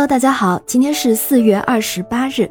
[0.00, 2.50] Hello，大家好，今天是四月二十八日。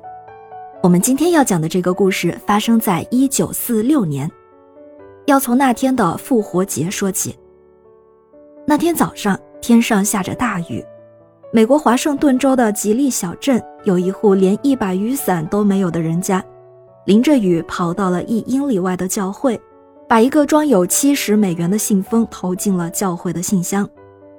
[0.84, 4.30] 我们今天要讲的这个故事发生在一九四六年，
[5.26, 7.36] 要从那天的复活节说起。
[8.68, 10.86] 那天早上，天上下着大雨，
[11.52, 16.46] 美国华盛顿州的吉利小镇有一户连一把雨伞都没有的人家，
[17.08, 19.60] 淋着雨跑到了一英里外的教会，
[20.08, 23.90] 把一个装有七十美元的信封投进了教会的信箱，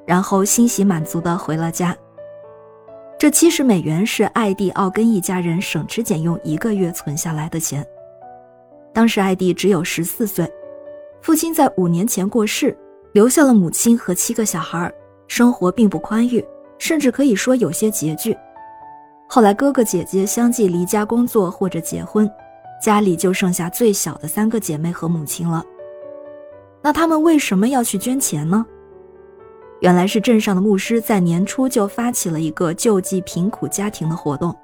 [0.07, 1.93] 然后欣喜满足地回了家。
[3.21, 7.87] 这七十美元是艾蒂·奥根一家人省吃俭用一个月存下来的钱。
[8.95, 10.51] 当时艾蒂只有十四岁，
[11.21, 12.75] 父亲在五年前过世，
[13.13, 14.91] 留下了母亲和七个小孩，
[15.29, 16.43] 生活并不宽裕，
[16.79, 18.35] 甚至可以说有些拮据。
[19.29, 22.27] 后来哥哥姐姐相继离家工作或者结婚，
[22.83, 25.63] 家里就剩下最小的三个姐妹和母亲了。
[26.81, 28.65] 那他们为什么要去捐钱呢？
[29.81, 34.55] 原来是镇上的牧师在年初就发起了一个救济贫苦家庭的活动。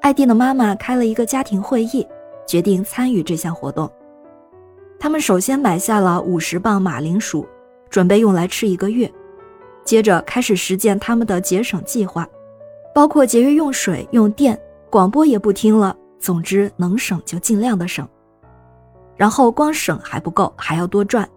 [0.00, 2.06] 艾蒂的妈妈开了一个家庭会议，
[2.46, 3.90] 决定参与这项活动。
[4.98, 7.46] 他们首先买下了五十磅马铃薯，
[7.88, 9.10] 准备用来吃一个月。
[9.84, 12.28] 接着开始实践他们的节省计划，
[12.92, 14.58] 包括节约用水、用电，
[14.90, 15.96] 广播也不听了。
[16.18, 18.06] 总之，能省就尽量的省。
[19.16, 21.28] 然后光省还不够，还要多赚。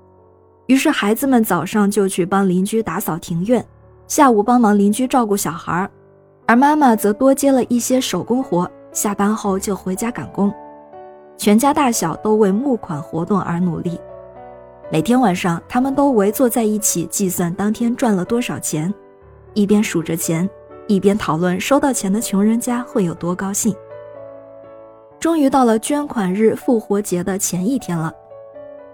[0.72, 3.62] 于是，孩子们早上就去帮邻居打扫庭院，
[4.08, 5.90] 下午帮忙邻居照顾小孩，
[6.48, 10.50] 而妈妈则多接了一些手工活，下班后就回家赶工。
[11.36, 14.00] 全家大小都为募款活动而努力。
[14.90, 18.94] 每天晚上，他们都围坐在一起计算当天赚了多少钱，
[19.54, 20.50] 一边数着钱，
[20.88, 23.76] 一边讨论收到钱的穷人家会有多高兴。
[25.20, 28.10] 终于到了捐款日复活节的前一天了。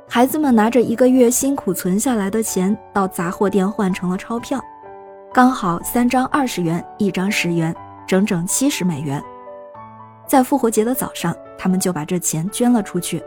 [0.09, 4.59] 孩子们拿着一个月辛苦存下来的钱到杂货店换成了钞票，
[5.33, 7.75] 刚好三张二十元，一张十元，
[8.07, 9.21] 整整七十美元。
[10.25, 13.21] 在复活节的早上，他们就把这钱捐了出去，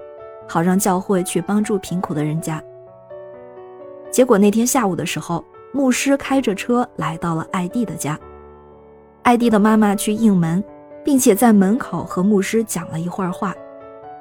[0.49, 2.63] 好让教会去帮助贫苦的人家。
[4.11, 8.19] 结果那天下午的时候，牧师开着车来到了艾蒂的家，
[9.23, 10.65] 艾蒂的妈妈去应门，
[11.05, 13.55] 并且在门口和牧师讲了一会儿话。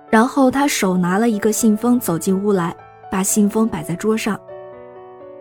[0.09, 2.75] 然后他手拿了一个信封走进屋来，
[3.11, 4.39] 把信封摆在桌上。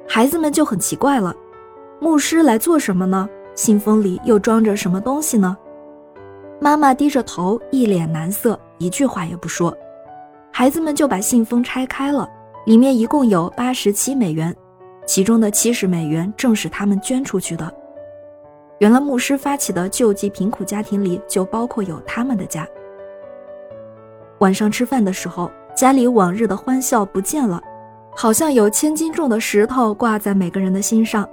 [0.07, 1.35] 孩子们就很奇怪了：
[2.01, 3.29] 牧师来做什么呢？
[3.55, 5.57] 信封里又装着什么东西呢？
[6.61, 9.77] 妈妈低着头，一脸难色，一句话也不说。
[10.53, 12.29] 孩子们就把信封拆开了，
[12.67, 14.55] 里面一共有八十七美元，
[15.07, 17.73] 其中的七十美元正是他们捐出去的。
[18.79, 22.67] 原来牧师发起的救济贫苦家庭里就包括有他们的家。
[24.39, 27.61] 晚上吃饭的时候，家里往日的欢笑不见了，
[28.15, 31.29] 好像有千斤重的石头挂在每个人的心上。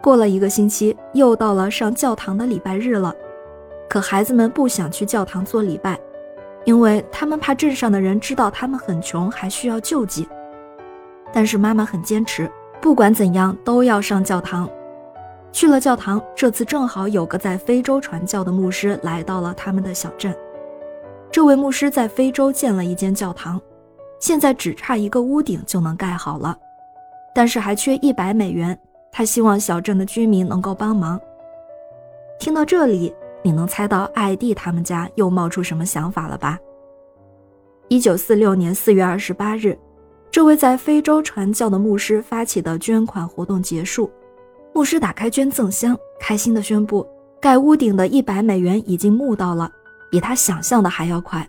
[0.00, 3.12] 过了一个星期，又到了上教堂的礼拜日了，
[3.88, 5.98] 可孩子们不想去教堂做礼拜，
[6.64, 10.26] 因为他们怕镇上的人知道他们很穷，还需要救济。
[11.32, 14.68] 但是妈妈很坚持，不管怎样都要上教堂。
[15.52, 20.34] 去了教堂，这次正好有个在非洲传教的牧师来到了他们的小镇。
[21.32, 23.60] 这位牧师在非洲建了一间教堂，
[24.18, 26.58] 现在只差一个屋顶就能盖好了，
[27.32, 28.76] 但是还缺一百美元。
[29.12, 31.20] 他希望小镇的居民能够帮忙。
[32.38, 36.58] 听到这里，你能猜到艾蒂他们家又冒出什么想法了吧？
[37.88, 39.78] 一九四六年四月二十八日，
[40.30, 44.10] 这位在非洲传教的牧师发起的捐款活动结束，
[44.72, 47.06] 牧师打开捐赠箱，开心地宣布，
[47.40, 49.70] 盖屋顶的一百美元已经募到了。
[50.10, 51.48] 比他想象的还要快。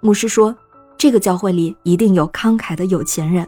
[0.00, 0.56] 牧师说
[0.96, 3.46] ：“这个教会里一定有慷慨的有钱人。”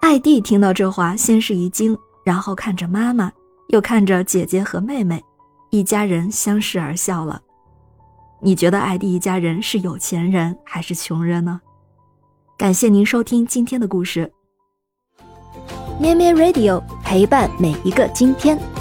[0.00, 3.30] 艾蒂听到这话，先是一惊，然后看着妈妈，
[3.68, 5.22] 又看着姐姐和妹妹，
[5.70, 7.42] 一家人相视而笑了。
[8.40, 11.60] 你觉得艾蒂一家人是有钱人还是穷人呢？
[12.56, 14.32] 感谢您收听今天的故事。
[15.98, 18.75] 咩咩 Radio 陪伴每一个今天。